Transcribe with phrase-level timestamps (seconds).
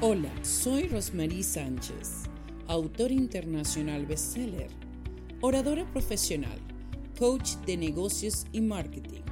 [0.00, 2.24] Hola, soy Rosmarie Sánchez,
[2.66, 4.68] autor internacional bestseller,
[5.40, 6.58] oradora profesional,
[7.16, 9.22] coach de negocios y marketing.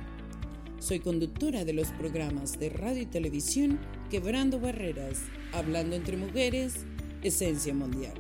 [0.79, 5.23] Soy conductora de los programas de radio y televisión Quebrando Barreras,
[5.53, 6.87] Hablando entre Mujeres,
[7.23, 8.15] Esencia Mundial.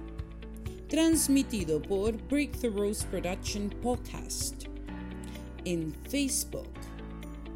[0.88, 4.64] Transmitido por Breakthroughs Production Podcast
[5.64, 6.68] en Facebook,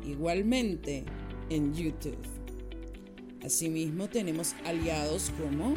[0.06, 1.04] igualmente
[1.50, 2.45] en YouTube.
[3.46, 5.76] Asimismo, tenemos aliados como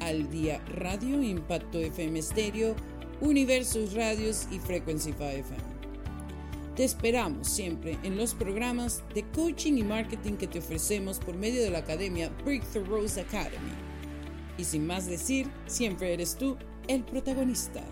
[0.00, 2.74] Al Día Radio, Impacto FM Stereo,
[3.20, 5.62] Universos Radios y Frequency 5 FM.
[6.76, 11.62] Te esperamos siempre en los programas de coaching y marketing que te ofrecemos por medio
[11.62, 13.74] de la academia Breakthrough Rose Academy.
[14.56, 16.56] Y sin más decir, siempre eres tú
[16.88, 17.82] el protagonista.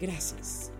[0.00, 0.72] Gracias.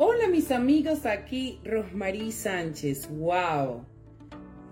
[0.00, 3.10] Hola mis amigos, aquí Rosmarie Sánchez.
[3.10, 3.84] ¡Wow!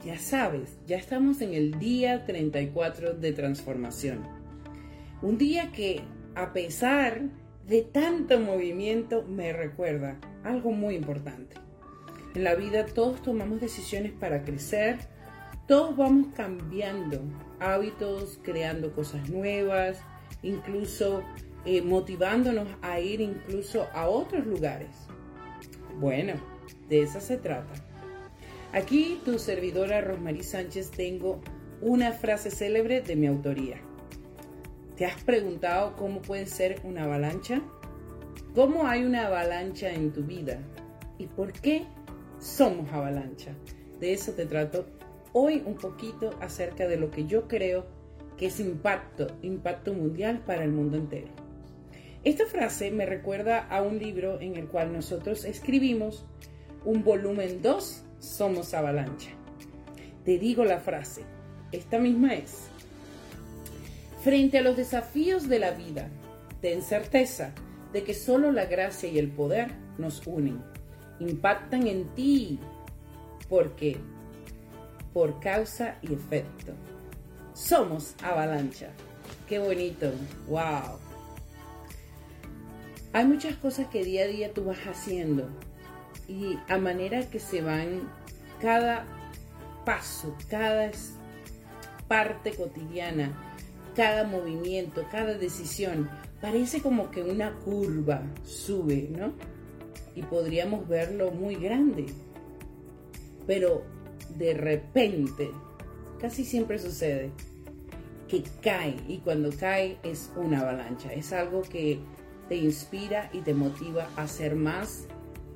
[0.05, 4.22] Ya sabes, ya estamos en el día 34 de transformación.
[5.22, 6.02] Un día que,
[6.36, 7.22] a pesar
[7.66, 11.56] de tanto movimiento, me recuerda algo muy importante.
[12.36, 14.96] En la vida todos tomamos decisiones para crecer,
[15.66, 17.20] todos vamos cambiando
[17.58, 19.98] hábitos, creando cosas nuevas,
[20.44, 21.24] incluso
[21.64, 25.08] eh, motivándonos a ir incluso a otros lugares.
[25.98, 26.34] Bueno,
[26.89, 27.72] de eso se trata.
[28.72, 31.41] Aquí tu servidora Rosmarie Sánchez tengo
[31.80, 33.78] una frase célebre de mi autoría.
[34.97, 37.62] ¿Te has preguntado cómo puede ser una avalancha?
[38.55, 40.58] ¿Cómo hay una avalancha en tu vida?
[41.19, 41.84] ¿Y por qué
[42.39, 43.52] somos avalancha?
[44.00, 44.86] De eso te trato
[45.33, 47.86] hoy un poquito acerca de lo que yo creo
[48.36, 51.45] que es impacto, impacto mundial para el mundo entero.
[52.27, 56.24] Esta frase me recuerda a un libro en el cual nosotros escribimos
[56.84, 59.30] un volumen 2, Somos Avalancha.
[60.24, 61.23] Te digo la frase,
[61.70, 62.67] esta misma es,
[64.24, 66.08] frente a los desafíos de la vida,
[66.61, 67.52] ten certeza
[67.92, 70.61] de que solo la gracia y el poder nos unen,
[71.20, 72.58] impactan en ti,
[73.48, 73.98] porque
[75.12, 76.72] por causa y efecto.
[77.55, 78.89] Somos avalancha.
[79.48, 80.11] Qué bonito.
[80.48, 81.05] Wow.
[83.16, 85.48] Hay muchas cosas que día a día tú vas haciendo
[86.28, 88.12] y a manera que se van
[88.60, 89.06] cada
[89.86, 90.90] paso, cada
[92.08, 93.54] parte cotidiana,
[93.94, 96.10] cada movimiento, cada decisión,
[96.42, 99.33] parece como que una curva sube, ¿no?
[100.14, 102.04] Y podríamos verlo muy grande.
[103.46, 103.83] Pero
[104.36, 105.50] de repente,
[106.20, 107.30] casi siempre sucede
[108.28, 111.98] que cae y cuando cae es una avalancha, es algo que
[112.48, 115.07] te inspira y te motiva a hacer más,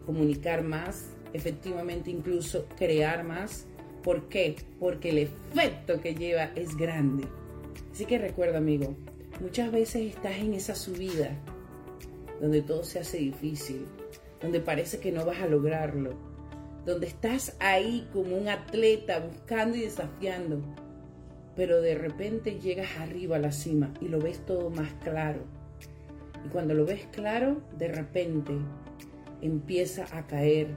[0.07, 3.67] comunicar más, efectivamente incluso crear más.
[4.03, 4.57] ¿Por qué?
[4.79, 7.25] Porque el efecto que lleva es grande.
[7.93, 8.97] Así que recuerda, amigo,
[9.41, 11.31] muchas veces estás en esa subida
[12.41, 13.87] donde todo se hace difícil,
[14.41, 16.15] donde parece que no vas a lograrlo,
[16.87, 20.63] donde estás ahí como un atleta buscando y desafiando,
[21.55, 25.60] pero de repente llegas arriba a la cima y lo ves todo más claro
[26.45, 28.53] y cuando lo ves claro, de repente
[29.43, 30.69] empieza a caer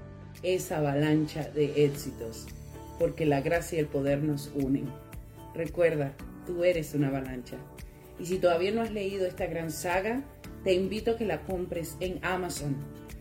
[0.41, 2.47] esa avalancha de éxitos,
[2.99, 4.85] porque la gracia y el poder nos unen.
[5.53, 6.13] Recuerda,
[6.45, 7.57] tú eres una avalancha.
[8.19, 10.23] Y si todavía no has leído esta gran saga,
[10.63, 12.75] te invito a que la compres en Amazon.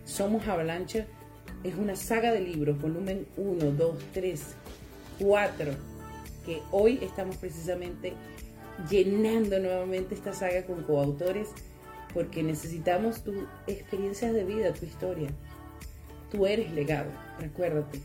[0.04, 1.06] Somos Avalancha
[1.64, 4.42] es una saga de libros, volumen 1, 2, 3,
[5.20, 5.72] 4,
[6.44, 8.14] que hoy estamos precisamente
[8.91, 11.48] llenando nuevamente esta saga con coautores
[12.14, 13.32] porque necesitamos tu
[13.66, 15.28] experiencia de vida, tu historia.
[16.30, 18.00] Tú eres legado, recuérdate,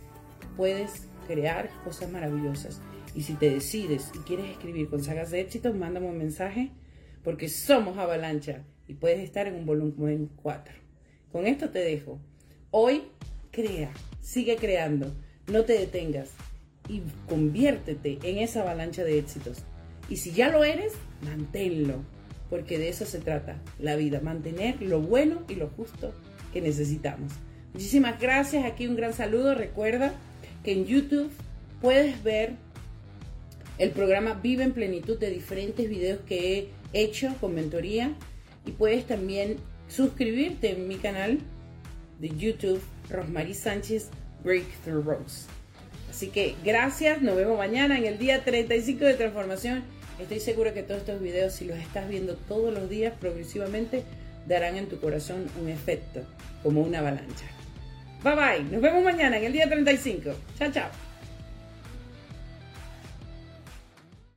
[0.56, 2.82] puedes crear cosas maravillosas.
[3.16, 6.72] Y si te decides y quieres escribir con sagas de éxito, mándame un mensaje
[7.24, 10.74] porque somos avalancha y puedes estar en un volumen 4.
[11.32, 12.20] Con esto te dejo.
[12.72, 13.04] Hoy
[13.52, 15.14] crea, sigue creando,
[15.48, 16.32] no te detengas
[16.88, 19.64] y conviértete en esa avalancha de éxitos.
[20.10, 20.94] Y si ya lo eres,
[21.24, 22.17] manténlo
[22.50, 26.14] porque de eso se trata la vida, mantener lo bueno y lo justo
[26.54, 27.34] que necesitamos.
[27.74, 29.54] Muchísimas gracias, aquí un gran saludo.
[29.54, 30.14] Recuerda
[30.64, 31.32] que en YouTube
[31.82, 32.54] puedes ver
[33.78, 38.14] el programa Vive en Plenitud de diferentes videos que he hecho con mentoría
[38.66, 39.58] y puedes también
[39.88, 41.40] suscribirte en mi canal
[42.20, 44.10] de YouTube, Rosmarie Sánchez
[44.44, 45.46] Breakthrough Rose.
[46.10, 49.84] Así que gracias, nos vemos mañana en el día 35 de transformación
[50.20, 54.04] Estoy segura que todos estos videos, si los estás viendo todos los días progresivamente,
[54.48, 56.22] darán en tu corazón un efecto
[56.64, 57.46] como una avalancha.
[58.24, 60.32] Bye bye, nos vemos mañana en el día 35.
[60.58, 61.07] Chao, chao.